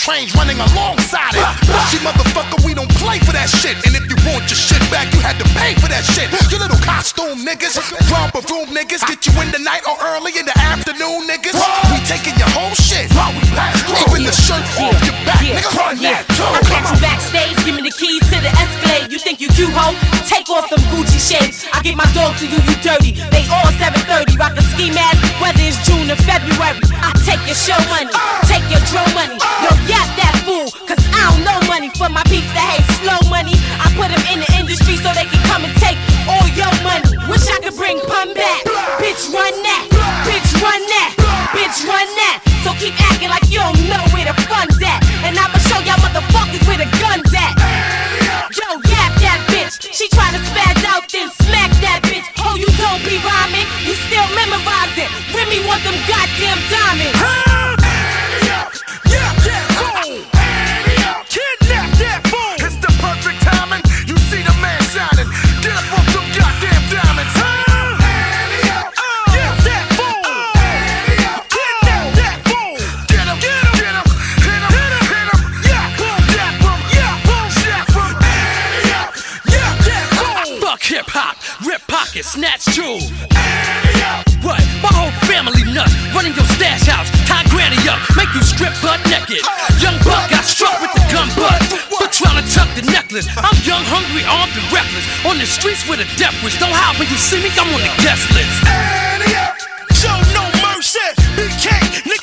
[0.00, 1.44] trains running alongside it.
[1.92, 3.76] See, motherfucker, we don't play for that shit.
[3.84, 6.32] And if you want your shit back, you had to pay for that shit.
[6.48, 7.76] You little costume niggas,
[8.08, 11.52] romper room niggas, get you in the night or early in the afternoon, niggas.
[11.92, 13.76] We taking your whole shit while we pass.
[14.08, 16.48] Even the shirt off your back, nigga, run that too.
[16.48, 19.12] I catch you backstage, give me the keys to the Escalade.
[19.12, 19.92] You think you cute, ho?
[20.24, 21.68] Take off them Gucci shades.
[21.76, 23.20] I get my dog to you, you dirty.
[23.28, 26.80] They all 730, rock a ski mask, whether it's June or February.
[27.04, 28.40] I take your show money, uh.
[28.48, 29.36] take your dro money.
[29.36, 29.59] Uh.
[31.96, 33.56] For my peeps that hate slow money.
[33.80, 35.98] I put them in the industry so they can come and take
[36.28, 37.16] all your money.
[37.30, 38.62] Wish I could bring pun back.
[39.00, 39.84] Bitch, run that.
[40.26, 41.10] Bitch, run that.
[41.54, 42.44] Bitch, run that.
[42.62, 45.00] So keep acting like you don't know where the fun's at.
[45.24, 47.54] And I'ma show y'all motherfuckers where the gun's at.
[48.54, 49.80] Yo, yap that bitch.
[49.94, 52.26] She tryna spaz out, then smack that bitch.
[52.44, 53.66] Oh, you don't be rhyming.
[53.86, 55.10] You still memorizing.
[55.32, 57.79] Remy want them goddamn diamonds.
[82.30, 83.10] Snatch jewels.
[84.46, 84.62] What?
[84.78, 89.02] My whole family nuts, running your stash house, tie granny up, make you strip butt
[89.10, 89.42] naked.
[89.82, 91.58] Young buck got struck with the gun butt
[91.90, 93.26] for trying to tuck the necklace.
[93.34, 95.02] I'm young, hungry, armed, and reckless.
[95.26, 96.54] On the streets with a death wish.
[96.62, 98.62] Don't hide when you see me, I'm on the guest list.
[99.98, 101.02] Show no mercy.
[101.34, 101.66] BK,
[102.06, 102.19] nigga,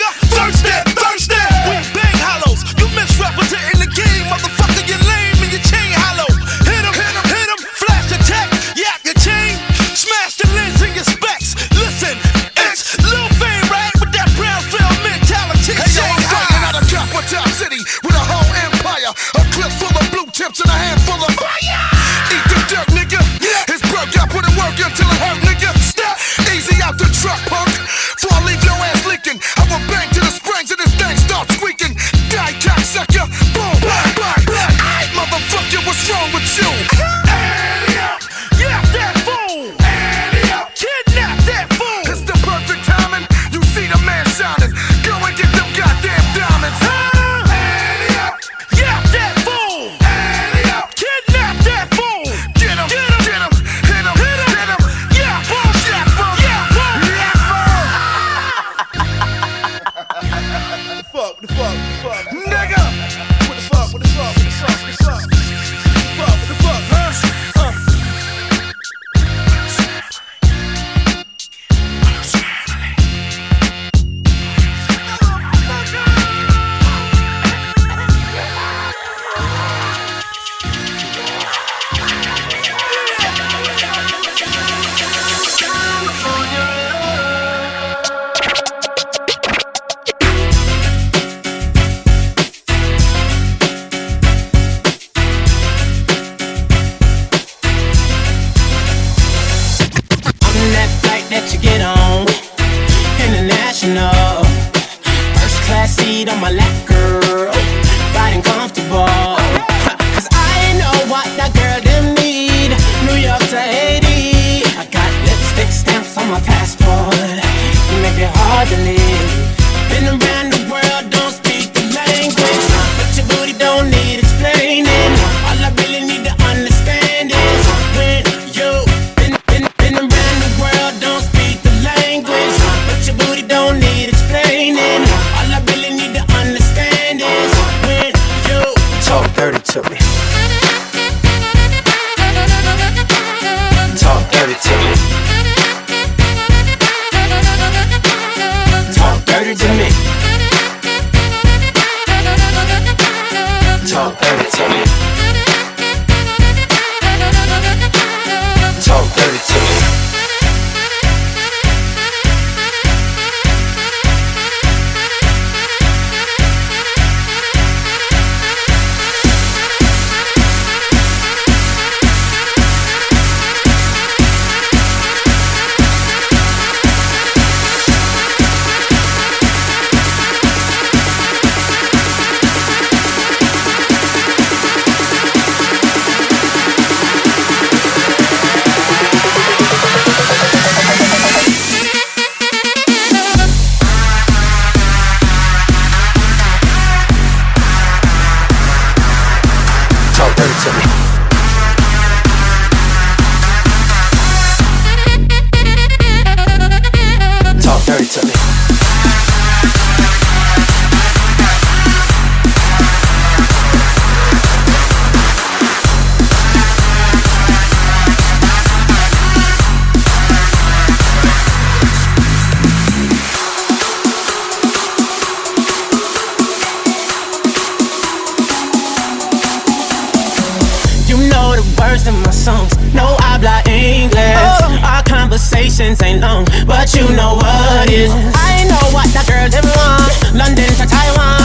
[235.48, 238.12] conversations ain't long, but you know what is.
[238.12, 240.36] I know what that girl them want.
[240.36, 241.37] London to Taiwan.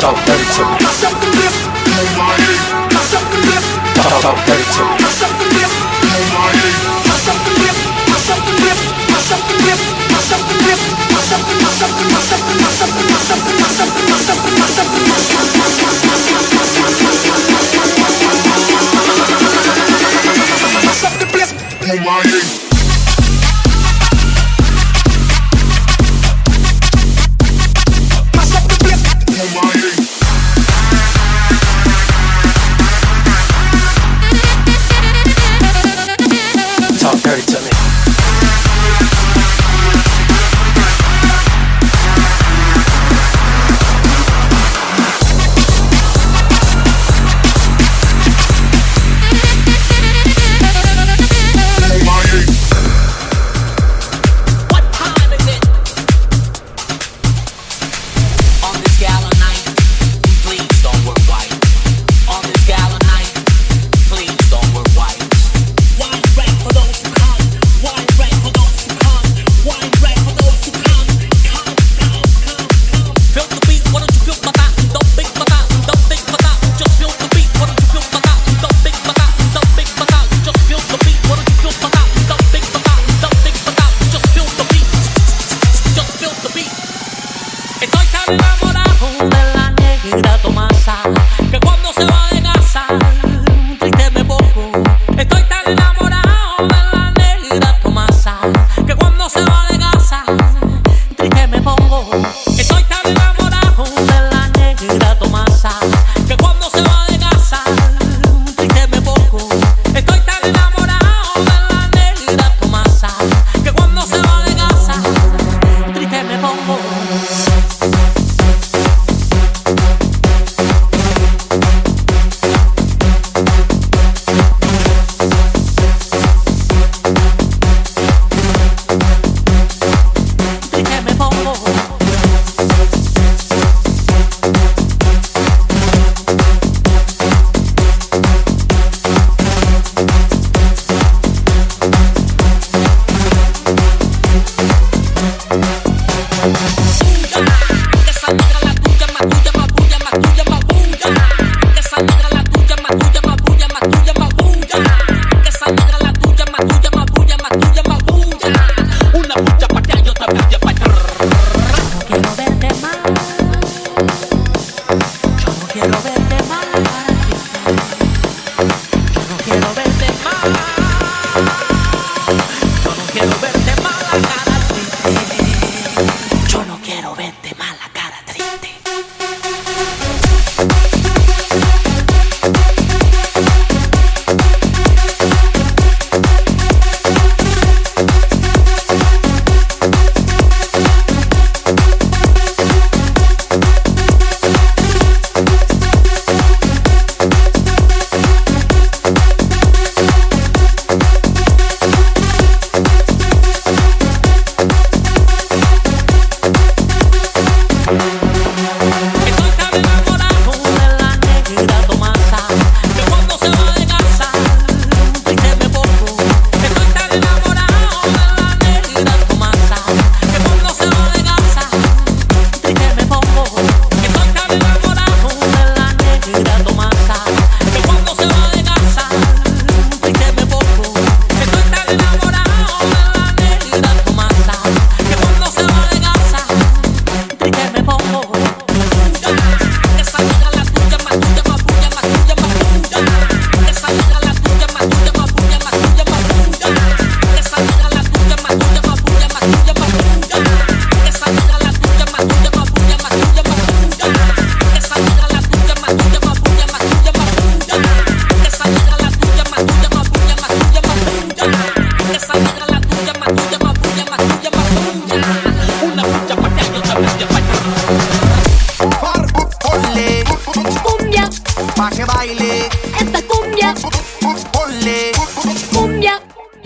[0.00, 0.78] Talk dirty to me.
[4.02, 5.00] Talk dirty to me.
[21.92, 22.59] Oh my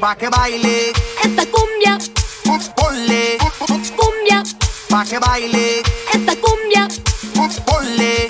[0.05, 0.93] pa' que baile.
[1.25, 1.97] Esta cumbia.
[2.47, 3.39] Oh, ponle.
[3.97, 4.43] Cumbia.
[4.91, 5.83] Pa' que baile.
[6.13, 6.87] Esta cumbia.
[7.39, 8.29] Oh, ponle.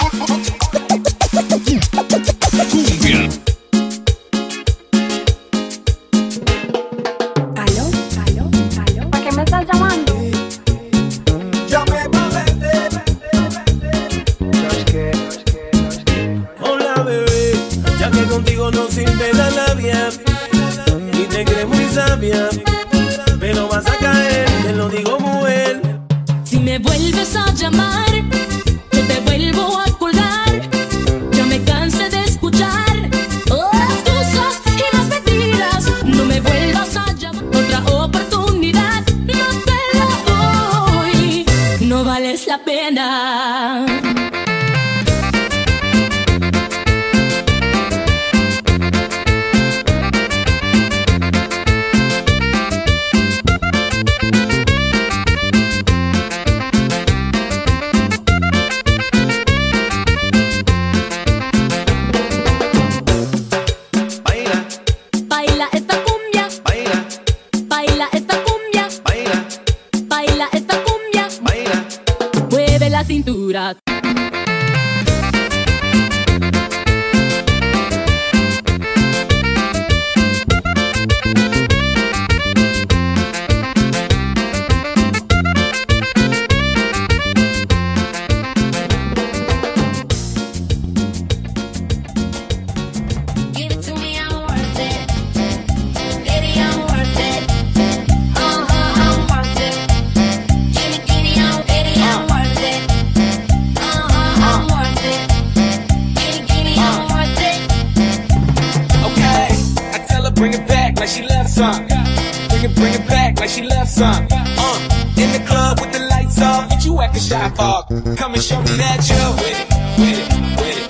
[111.55, 111.87] some.
[111.87, 114.27] Bring it, bring it back like she left some.
[114.31, 117.89] Uh, in the club with the lights off, get you acting shy fog.
[118.17, 120.84] Come and show me that you're with it, with it, with it.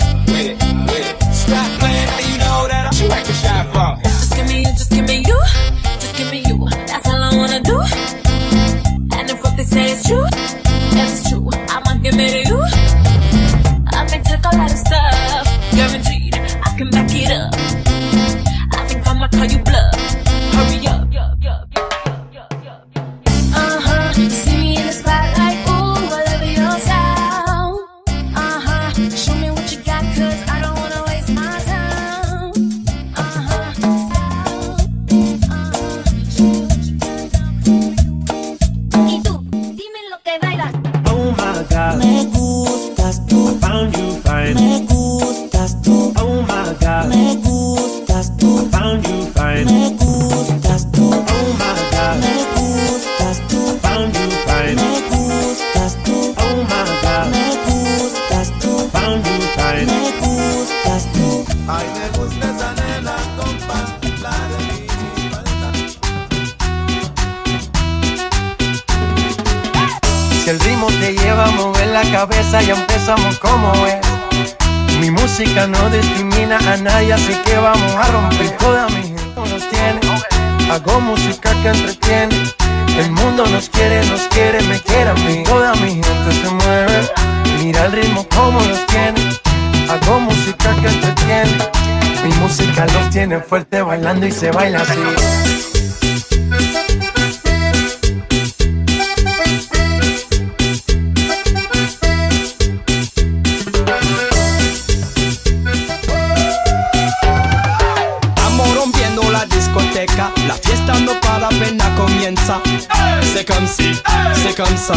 [114.57, 114.95] Comme ça,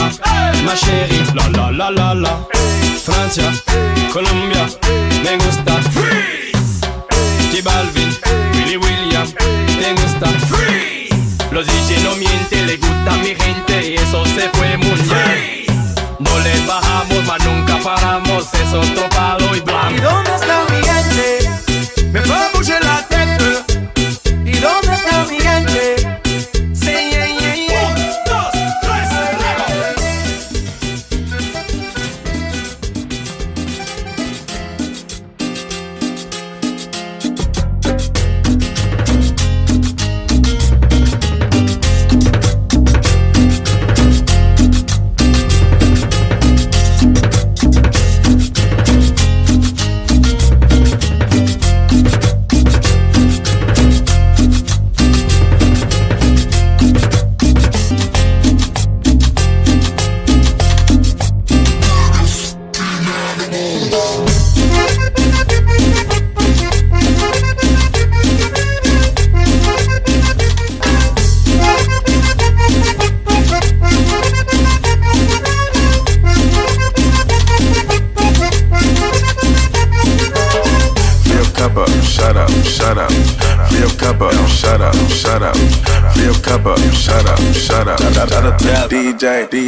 [0.65, 1.23] ma chérie.
[1.35, 2.47] La la la la la.
[3.03, 3.51] Francia,
[4.11, 4.65] Colombia,
[5.23, 5.76] me gusta.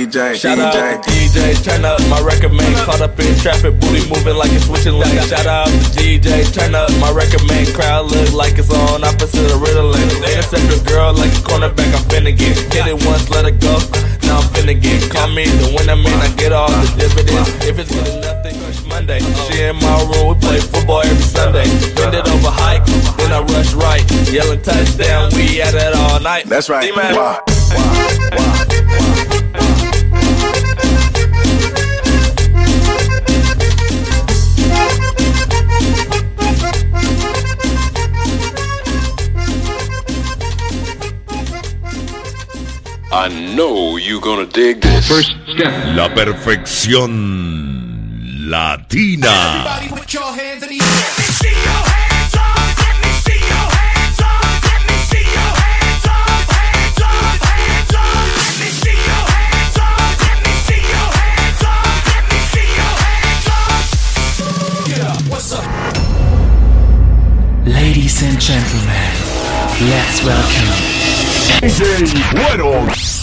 [0.10, 0.66] DJ, Shout DJ.
[0.66, 2.74] out to DJ, turn up my record man.
[2.82, 5.30] Caught up in traffic, booty moving like it's switching lanes.
[5.30, 7.66] Shout out to DJ, turn up my record man.
[7.78, 10.02] Crowd look like it's on opposite of Ritalin.
[10.26, 12.58] Intercept a girl like a cornerback, I'm finna get.
[12.74, 13.78] Hit it once, let it go.
[14.26, 14.98] Now I'm finna get.
[15.14, 17.54] Call me the winner man, I get all the dividends.
[17.70, 19.22] If it's enough, then crush Monday.
[19.46, 21.70] She in my room, we play football every Sunday.
[21.94, 22.82] Bend it over hike,
[23.22, 24.02] then I rush right.
[24.34, 26.50] Yelling touchdown, we at it all night.
[26.50, 26.82] That's right.
[26.82, 27.14] D-Man.
[27.14, 29.19] Wah, wah, wah.
[43.20, 45.06] I know you're gonna dig this.
[45.06, 45.74] First step.
[45.94, 47.12] La perfección
[48.50, 49.28] latina.
[49.28, 50.88] Everybody put your hands in the air.
[50.88, 52.80] Let me see your hands up.
[52.80, 54.64] Let me see your hands up.
[54.64, 56.48] Let me see your hands up.
[56.48, 57.44] Hands up.
[57.44, 58.24] Hands up.
[58.40, 60.16] Let me see your hands up.
[60.24, 61.92] Let me see your hands up.
[62.08, 63.84] Let me see your hands up.
[64.96, 65.68] Yeah, what's up?
[67.68, 69.12] Ladies and gentlemen,
[69.92, 70.89] let's welcome
[71.62, 73.19] DJ Bueno.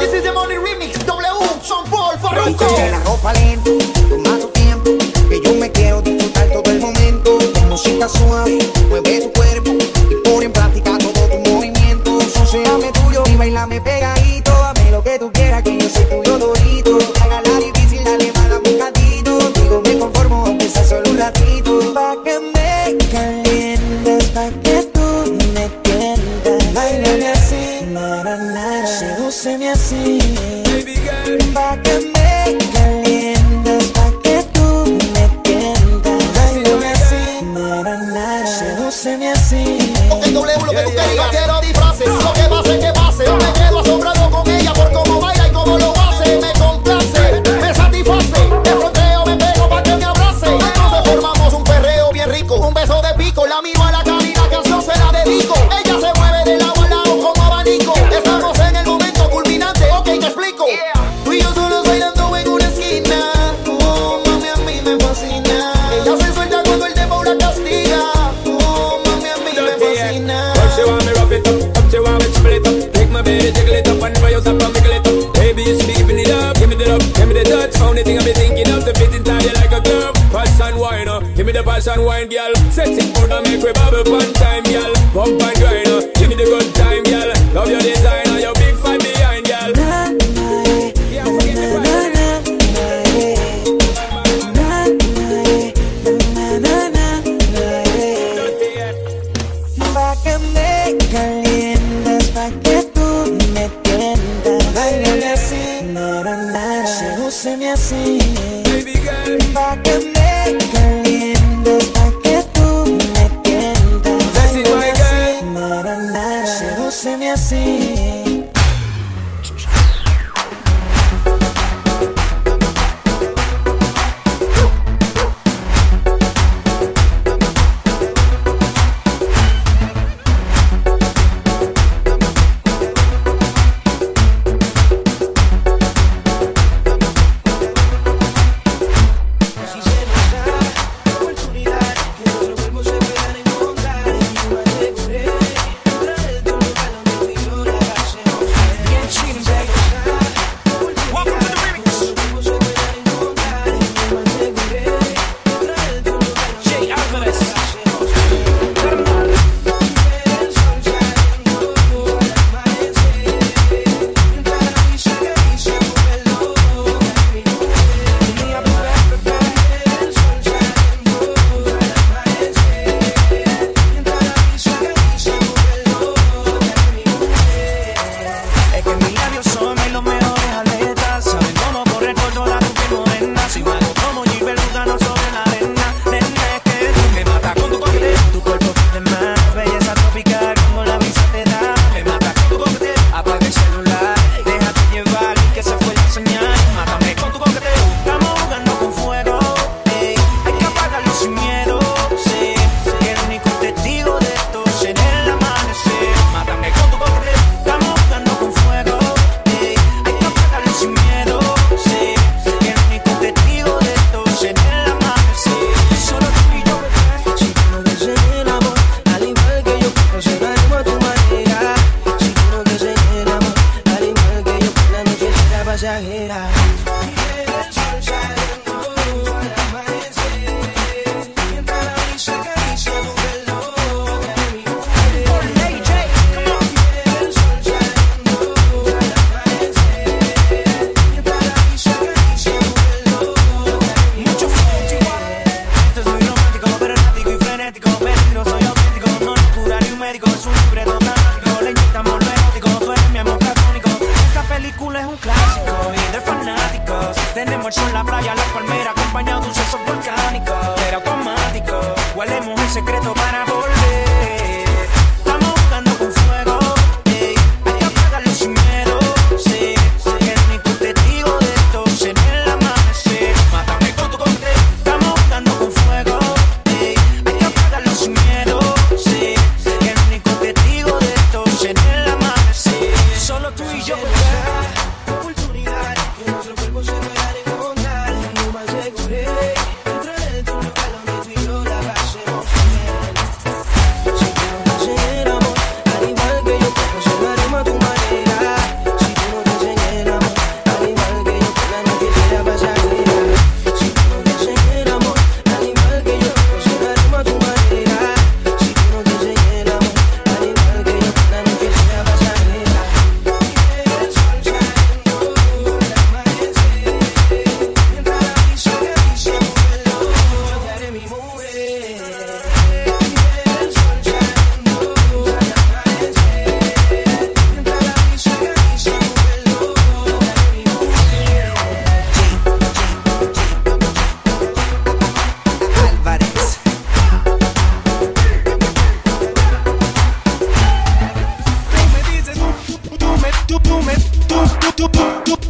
[0.00, 3.70] This is the Money Remix, W, Sean Paul, la ropa lento,
[4.08, 4.90] toma tu tiempo,
[5.28, 7.38] que yo me quiero disfrutar todo el momento.
[7.68, 9.72] Música suave, mueve tu cuerpo
[10.10, 12.20] y pon en práctica todo tu movimiento.
[12.20, 14.14] Sociame tuyo y bailame pega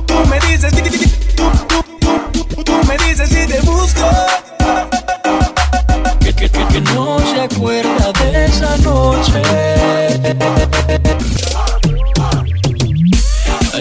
[0.07, 0.73] Tú me dices,
[1.37, 1.45] tú,
[2.55, 4.09] tú, tú, me dices si te busco.
[6.21, 9.43] Que, que, que, que no se acuerda de esa noche.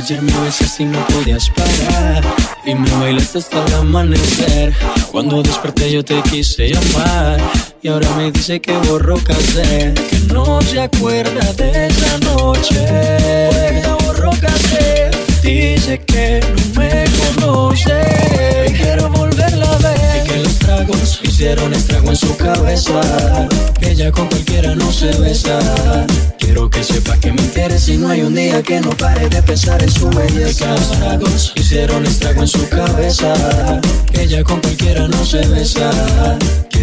[0.03, 2.23] Ayer me besaste y no podías parar
[2.65, 4.73] Y me bailaste hasta el amanecer
[5.11, 7.39] Cuando desperté yo te quise llamar
[7.81, 14.31] Y ahora me dice que borró casé Que no se acuerda de esa noche borró
[14.41, 15.12] casé
[15.43, 17.03] Dice que no me
[17.35, 18.01] conoce.
[18.69, 20.23] Y quiero volverla a ver.
[20.23, 23.01] Y que los tragos hicieron estrago en su cabeza.
[23.77, 25.59] Que ella con cualquiera no se besa.
[26.39, 29.43] Quiero que sepa que me interesa y no hay un día que no pare de
[29.43, 30.49] pensar en su belleza.
[30.49, 33.33] Y que los tragos hicieron estrago en su cabeza.
[34.13, 35.91] Que ella con cualquiera no se besa.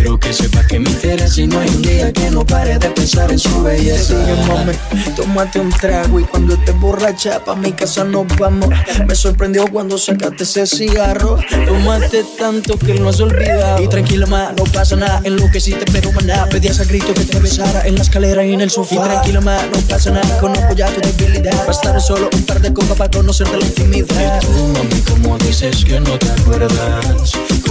[0.00, 2.88] Quiero que sepa que me interesa y no hay un día que no pare de
[2.88, 4.14] pensar en su belleza.
[4.18, 4.72] Sigue, mami,
[5.14, 8.70] tómate un trago y cuando estés borracha pa' mi casa nos vamos.
[9.06, 11.38] Me sorprendió cuando sacaste ese cigarro.
[11.66, 13.82] Tómate tanto que no has olvidado.
[13.82, 15.20] Y tranquila, ma, no pasa nada.
[15.22, 16.46] En lo que sí te pero maná.
[16.46, 18.94] Pedías a grito que te besara en la escalera y en el sofá.
[18.94, 20.40] Y tranquila, ma, no pasa nada.
[20.40, 21.66] Conozco ya tu debilidad.
[21.66, 24.40] Bastará solo un par de copas para conocerte la intimidad.
[24.40, 26.72] Y tú, mami, como dices que no te acuerdas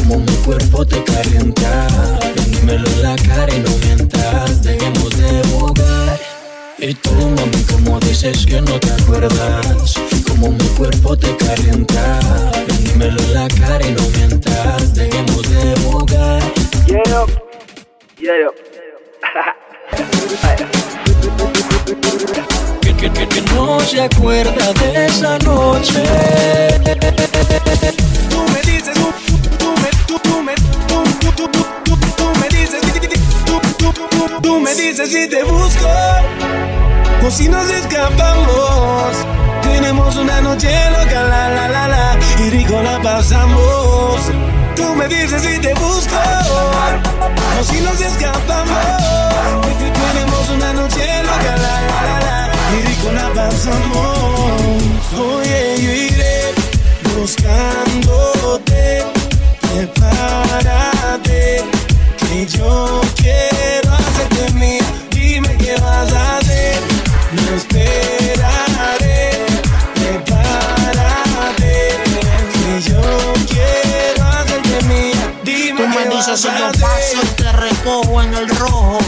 [0.10, 1.88] Como mi cuerpo te calienta.
[2.36, 6.20] Dímelo en la cara y no mientas Dejemos de jugar.
[6.80, 9.94] Y tú, mami, como dices que no te acuerdas
[10.28, 12.20] Como mi cuerpo te calienta.
[12.86, 16.42] Dímelo en la cara y no mientas Dejemos de jugar.
[16.88, 17.04] Yeah,
[18.18, 18.52] yeah.
[22.82, 26.04] que, que, que, que no se acuerda de esa noche
[30.18, 30.44] tú
[34.60, 35.88] me, dices si te busco
[37.26, 39.14] o si nos escapamos.
[39.62, 44.22] Tenemos una noche loca, la la la la, y rico la pasamos.
[44.76, 46.18] Tú me dices si te busco
[47.60, 48.78] o si nos escapamos.
[49.78, 54.62] Tenemos una noche loca, la la la la, y rico la pasamos.
[55.20, 56.54] Oye, yo iré
[57.16, 59.19] buscándote.
[59.74, 61.64] Prepárate,
[62.18, 64.84] que yo quiero hacerte mía.
[65.12, 66.82] Dime qué vas a hacer.
[67.32, 69.46] No esperaré.
[69.96, 71.74] Prepárate,
[72.54, 73.02] que yo
[73.48, 75.34] quiero hacerte mía.
[75.44, 78.50] Dime Tú me qué dices vas si a yo paso y te recojo en el
[78.50, 79.00] rojo.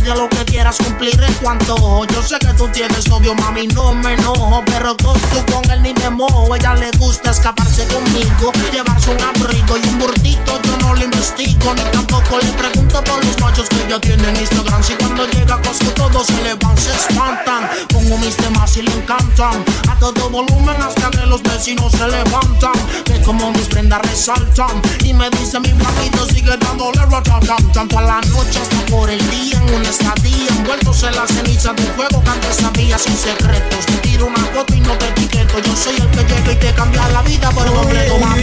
[0.00, 2.06] Pide lo que quieras, cumpliré tu antojo.
[2.06, 4.62] Yo sé que tú tienes novio, mami, no me enojo.
[4.64, 6.54] Pero tú, tú con él ni me mojo.
[6.56, 10.58] Ella le gusta escaparse conmigo, llevarse un abrigo y un burtito.
[10.62, 14.36] Yo no le investigo, ni tampoco le pregunto por los machos que ella tiene en
[14.36, 14.82] Instagram.
[14.82, 17.68] Si cuando llega a Costco todos se le van, se espantan.
[17.90, 19.62] Pongo mis temas y le encantan.
[19.90, 22.72] A todo volumen hasta que los vecinos se levantan.
[23.06, 24.80] Ve como mis prendas resaltan.
[25.04, 27.70] Y me dice mi blanquito sigue dándole ratatam.
[27.72, 30.48] Tanto a la noche hasta por el día en una estadía.
[30.48, 33.86] Envueltos en la ceniza de un fuego que antes sabía sin secretos.
[33.86, 35.58] Te tiro una foto y no te etiqueto.
[35.58, 38.42] Yo soy el que llega y te cambia la vida por completo, mami.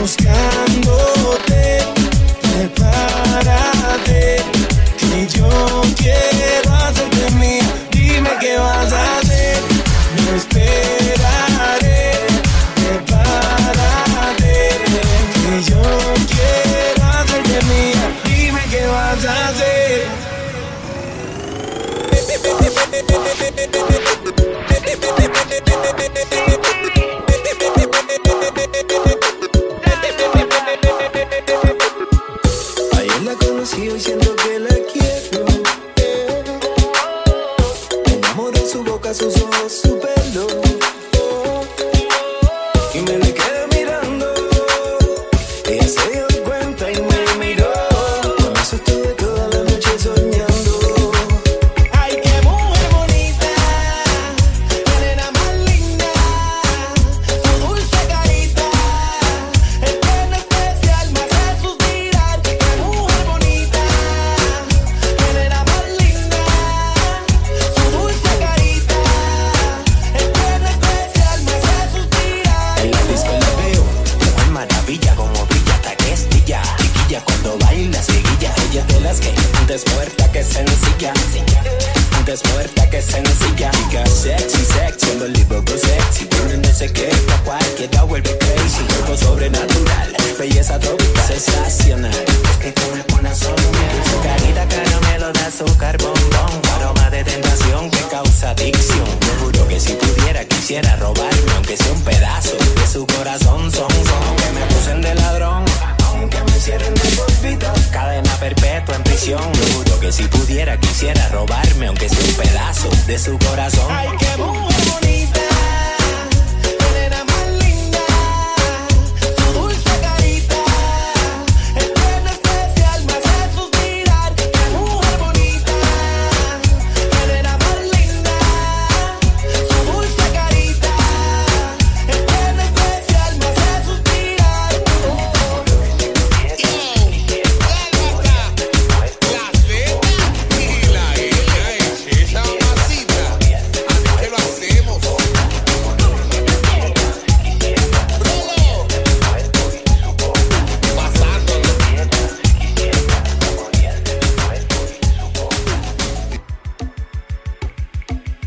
[0.00, 1.84] buscándote.
[2.42, 4.42] Prepárate,
[4.98, 7.64] que yo quiero hacerte mía.
[7.90, 9.58] Dime qué vas a hacer.
[10.16, 11.03] No esperaré.
[33.14, 35.44] Ayer la conocí y siento que la quiero.
[38.06, 40.63] Me enamoré de su boca, sus ojos, su pelo.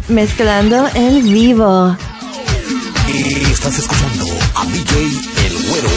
[0.09, 1.95] mezclando en vivo.
[3.51, 5.05] Estás escuchando a DJ
[5.45, 5.89] El Güero.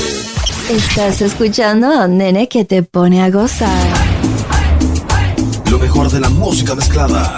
[0.71, 3.87] Estás escuchando a nene que te pone a gozar.
[5.71, 7.37] Lo mejor de la música mezclada.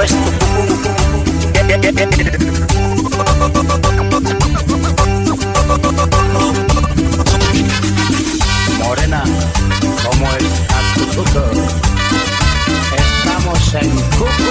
[0.00, 0.18] nuestro.
[8.78, 9.22] Morena,
[10.02, 11.50] como el estatuto,
[12.96, 14.49] estamos en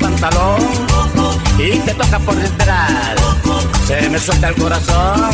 [0.00, 0.60] pantalón
[1.58, 3.14] y te toca por detrás.
[3.86, 5.30] Se me suelta el corazón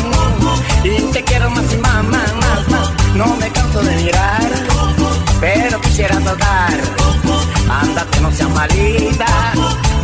[0.83, 2.91] y te quiero más y más, más, más, más.
[3.15, 4.49] No me canso de mirar,
[5.39, 6.73] pero quisiera tocar.
[7.67, 9.25] Ándate, no seas malita.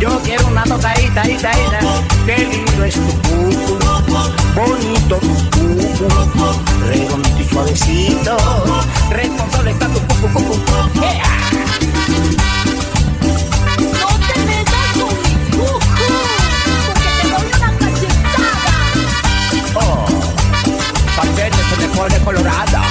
[0.00, 1.78] Yo quiero una tocadita, ita, ita.
[2.26, 3.78] Qué lindo es tu cucu,
[4.56, 6.08] bonito tu cucu,
[6.88, 8.36] redondito y suavecito.
[9.10, 11.61] Responsable está tu cucu, cucu.
[21.50, 22.82] Se me pone colorada.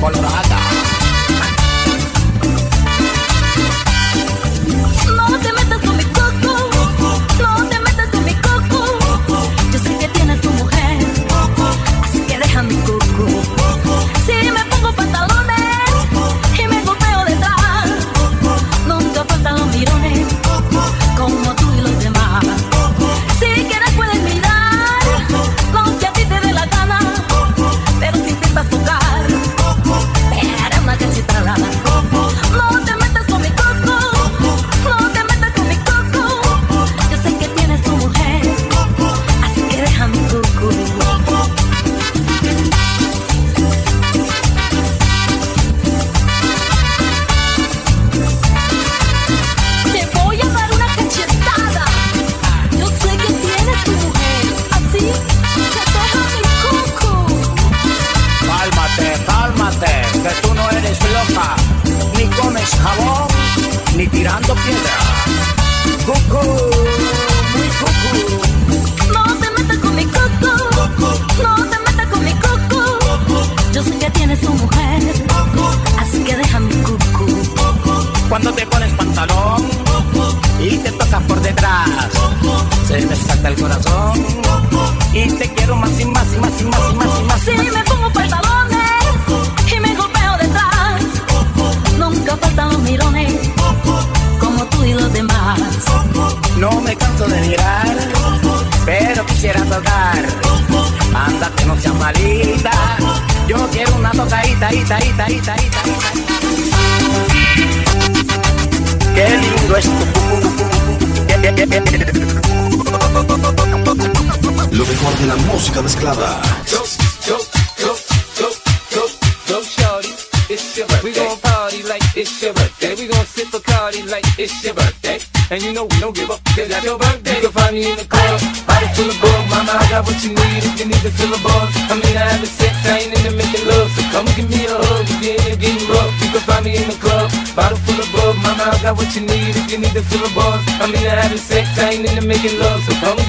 [0.00, 0.89] Colorada.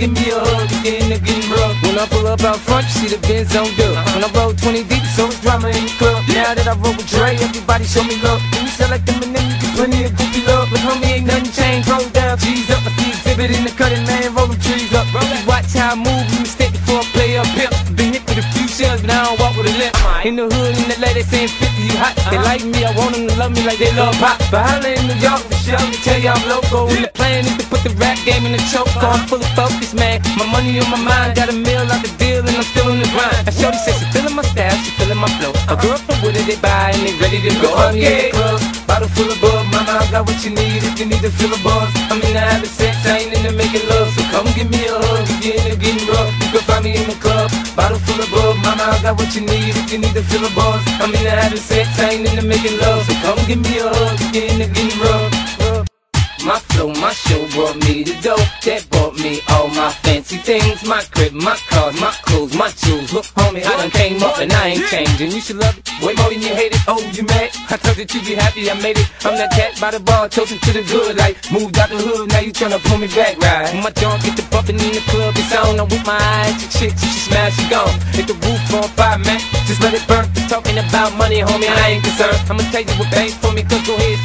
[0.01, 1.77] Give me a hug you're into getting rough.
[1.85, 3.93] When I pull up out front, you see the Benz on dub.
[4.17, 6.25] When I roll 20 deep, so it's drama in the club.
[6.33, 8.41] Now that I roll with Dre, everybody show me love.
[8.49, 10.73] When you sell like them and you get plenty of goofy love.
[10.73, 11.85] But homie, ain't nothing changed.
[11.85, 12.81] Roll down, G's up.
[12.81, 14.33] I see exhibit in the cutting, man.
[14.33, 15.05] Roll them trees up.
[15.05, 17.73] Just watch how I move, you mistake before I play up pimp.
[17.93, 19.93] Been hit with a few shells, but I don't walk with a limp.
[20.25, 22.17] In the hood, in the lady saying 50, you hot.
[22.33, 24.41] They like me, I want them to love me like they love pop.
[24.49, 26.89] But holla in New York for sure, let me tell you I'm local.
[26.89, 28.89] And the plan is to put the rap game in the choke.
[29.01, 30.21] I'm full of focus, man.
[30.37, 32.99] My money on my mind, got a meal out the deal, and I'm still in
[32.99, 33.47] the grind.
[33.47, 35.53] And Shorty said she feeling my style, she feeling my flow.
[35.69, 37.73] A girl from Wooded, they buy and they ready to go.
[37.73, 39.65] Up, yeah, club, bottle full of bug.
[39.73, 41.89] Mama, I got what you need if you need to fill a buzz.
[42.11, 44.09] I mean, I have a sex, I ain't into making love.
[44.13, 46.29] So come give me a hug if you're into getting rough.
[46.41, 48.55] You can find me in the club, bottle full of bug.
[48.61, 50.81] Mama, I got what you need if you need to fill a buzz.
[51.01, 53.01] I mean, I have a sex, I ain't into making love.
[53.07, 54.90] So come give me a hug if you're into getting.
[56.45, 58.41] My flow, my show brought me the dough.
[58.65, 60.83] That bought me all my fancy things.
[60.83, 64.51] My crib, my cars, my clothes, my shoes Look, homie, I done came up and
[64.51, 65.31] I ain't changing.
[65.31, 66.81] You should love it way more than you hate it.
[66.87, 67.53] Oh, you mad?
[67.69, 69.05] I thought that you'd be happy I made it.
[69.21, 71.15] I'm that cat by the bar, toasting to the good.
[71.17, 73.69] Like, moved out the hood, now you tryna pull me back, right?
[73.73, 75.77] When my junk get the bumping in the club, it's on.
[75.77, 77.93] I'm with my eyes to chicks, she smash, she gone.
[78.17, 79.39] Hit the roof on fire, man.
[79.69, 80.25] Just let it burn.
[80.49, 82.41] Talking about money, homie, I ain't concerned.
[82.49, 84.17] I'ma tell you what pays for me, cause go ahead,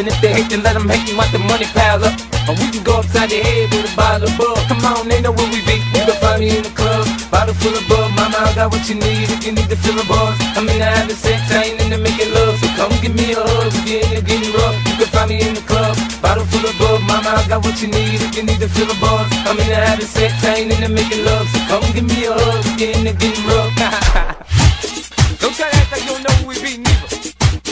[0.00, 2.16] And if they hate, then let them hate me, watch the money pile up.
[2.56, 4.56] We can go upside the head with a bottle of bug.
[4.64, 5.76] Come on, they know where we be.
[5.92, 8.08] You can find me in the club, bottle full of bug.
[8.16, 10.40] Mama, I got what you need if you need to fill a buzz.
[10.56, 12.56] I mean, I have sex, I ain't into making love.
[12.64, 14.72] So come give me a hug if you're into getting rough.
[14.88, 15.92] You can find me in the club,
[16.24, 17.04] bottle full of bug.
[17.04, 19.28] Mama, I got what you need if you need to fill a buzz.
[19.44, 21.44] I mean, I have sex, I ain't into making love.
[21.52, 23.68] So come give me a hug if you're into getting rough.
[25.44, 27.20] don't try to act like you don't know who we be, neither.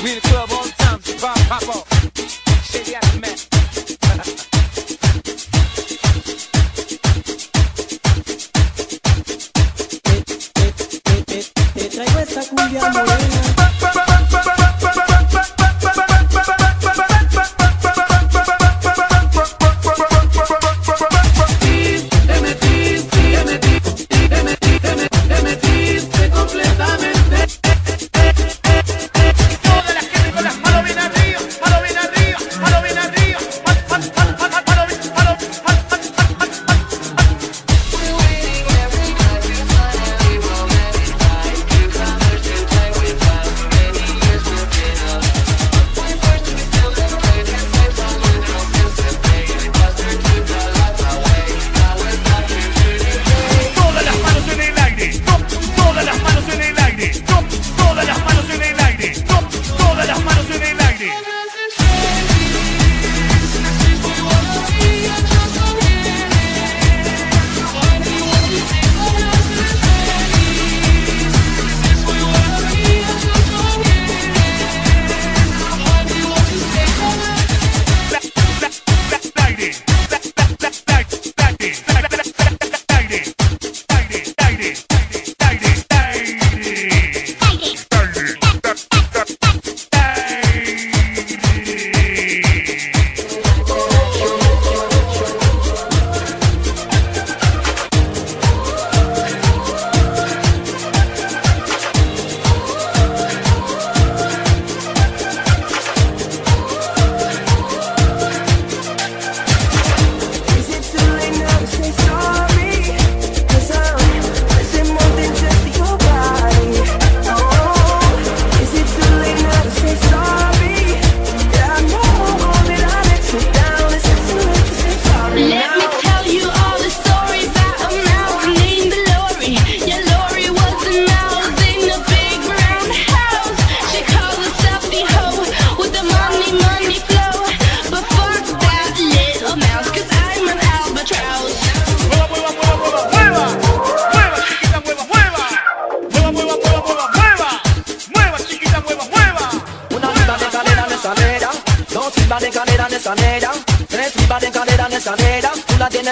[0.05, 1.88] We in the club all the time, so pop, pop off.
[12.69, 13.28] Colombia morena.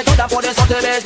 [0.08, 1.05] I'm pour for this.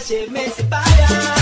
[0.00, 1.37] gemer, se parar.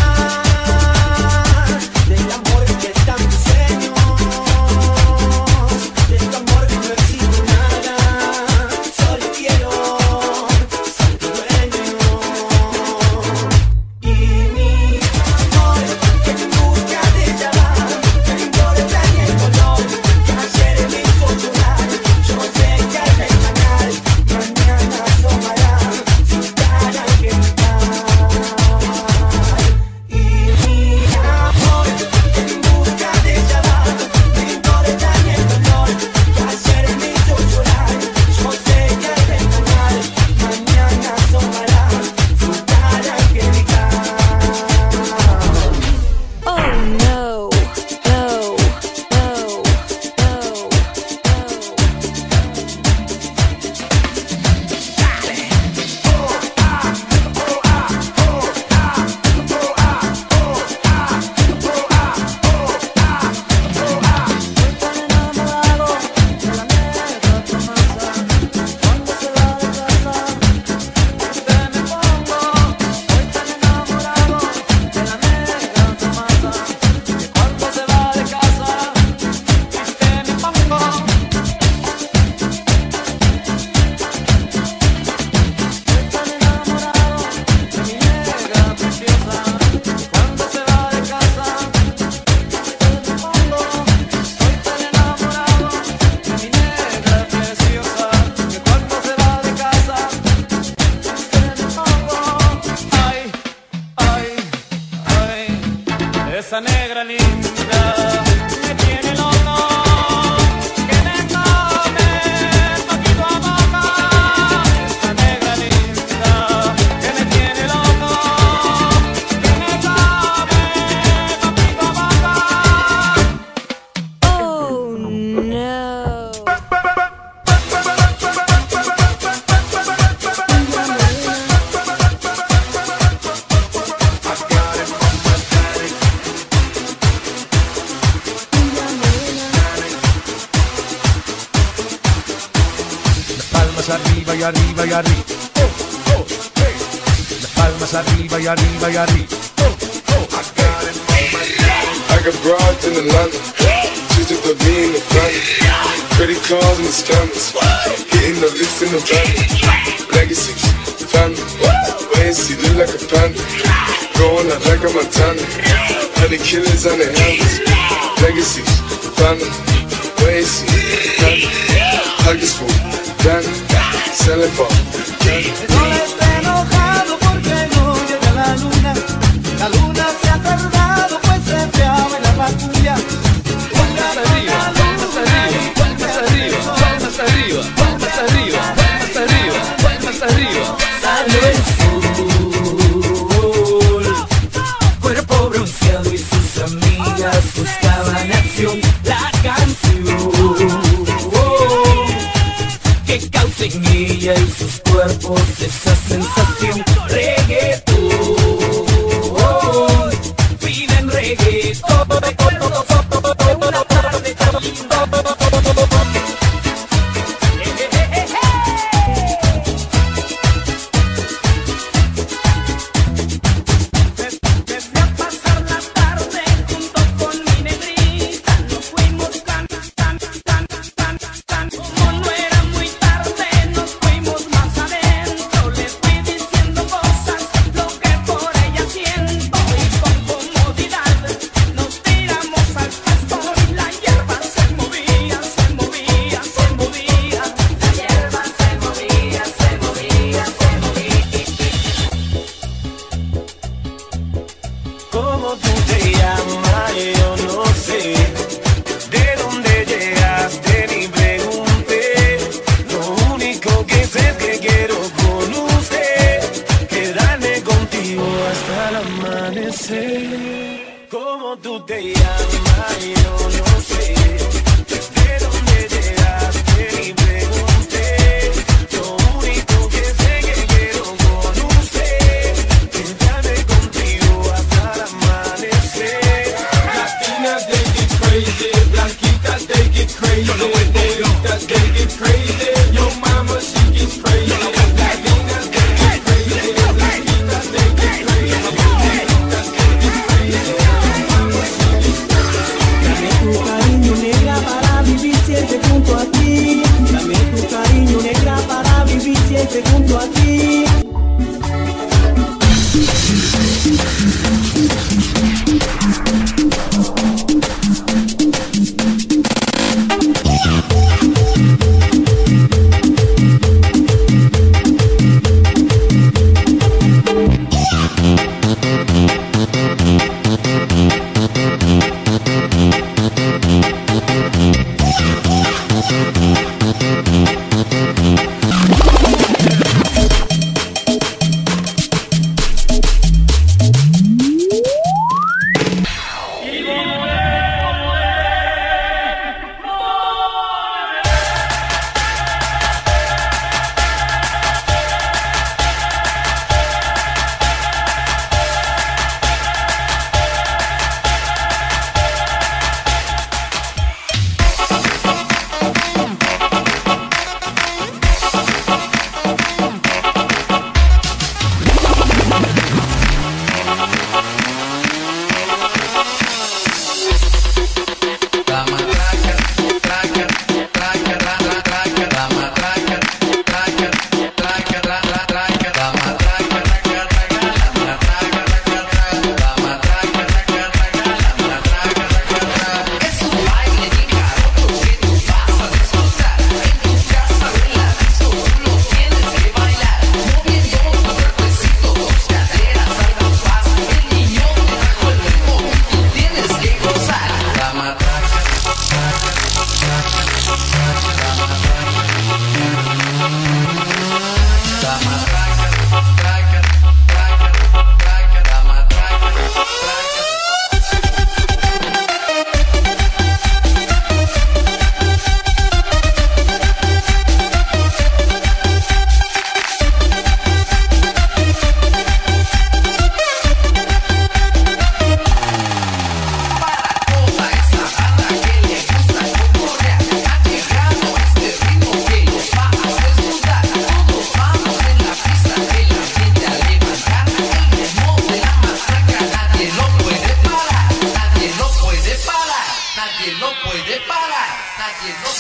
[166.89, 167.15] Honey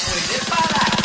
[0.04, 0.96] foi deparar.